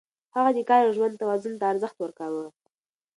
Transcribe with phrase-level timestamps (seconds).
[0.35, 2.45] هغه د کار او ژوند توازن ته ارزښت ورکاوه.